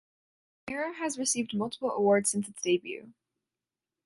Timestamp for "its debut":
2.49-3.13